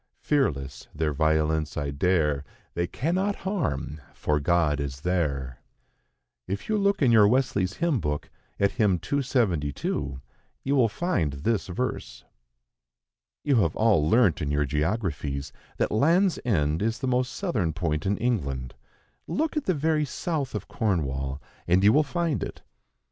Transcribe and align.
Fearless, 0.19 0.87
their 0.95 1.13
violence 1.13 1.77
I 1.77 1.91
dare; 1.91 2.43
They 2.73 2.87
cannot 2.87 3.35
harm, 3.45 4.01
for 4.15 4.39
God 4.39 4.79
is 4.79 5.01
there." 5.01 5.59
If 6.47 6.67
you 6.67 6.79
look 6.79 7.03
in 7.03 7.11
your 7.11 7.27
Wesley's 7.27 7.73
Hymn 7.73 7.99
Book, 7.99 8.31
at 8.59 8.71
hymn 8.71 8.97
272, 8.97 10.19
you 10.63 10.75
will 10.75 10.89
find 10.89 11.33
this 11.33 11.67
verse. 11.67 12.23
You 13.43 13.57
have 13.57 13.75
all 13.75 14.09
learnt, 14.09 14.41
in 14.41 14.49
your 14.49 14.65
geographies, 14.65 15.53
that 15.77 15.91
Land's 15.91 16.39
End 16.43 16.81
is 16.81 16.97
the 16.97 17.05
most 17.07 17.31
southern 17.33 17.71
point 17.71 18.03
in 18.07 18.17
England; 18.17 18.73
look 19.27 19.55
at 19.55 19.65
the 19.65 19.75
very 19.75 20.05
south 20.05 20.55
of 20.55 20.67
Cornwall, 20.67 21.39
and 21.67 21.83
you 21.83 21.93
will 21.93 22.01
find 22.01 22.41
it. 22.41 22.63